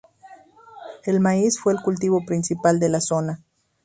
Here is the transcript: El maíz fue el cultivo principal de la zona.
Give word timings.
El 1.03 1.19
maíz 1.19 1.59
fue 1.59 1.73
el 1.73 1.79
cultivo 1.79 2.25
principal 2.25 2.79
de 2.79 2.89
la 2.89 3.01
zona. 3.01 3.39